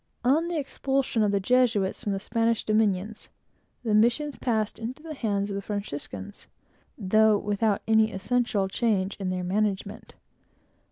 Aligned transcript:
On 0.23 0.47
the 0.47 0.57
expulsion 0.57 1.21
of 1.21 1.29
the 1.29 1.39
Jesuits 1.39 2.01
from 2.03 2.11
the 2.11 2.19
Spanish 2.19 2.63
dominions, 2.65 3.29
the 3.83 3.93
missions 3.93 4.35
passed 4.35 4.79
into 4.79 5.03
the 5.03 5.13
hands 5.13 5.51
of 5.51 5.55
the 5.55 5.61
Franciscans, 5.61 6.47
though 6.97 7.37
without 7.37 7.83
any 7.87 8.11
essential 8.11 8.67
change 8.67 9.15
in 9.17 9.29
their 9.29 9.43
management. 9.43 10.15